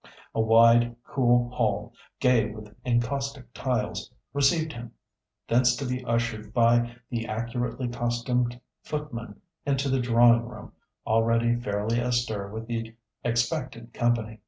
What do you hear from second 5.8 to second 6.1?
be